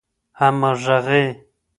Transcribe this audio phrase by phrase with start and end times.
[0.39, 1.27] همږغۍ